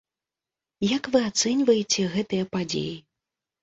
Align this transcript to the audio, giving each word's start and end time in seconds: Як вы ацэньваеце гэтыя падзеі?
Як 0.97 1.03
вы 1.17 1.23
ацэньваеце 1.29 2.09
гэтыя 2.17 2.53
падзеі? 2.59 2.95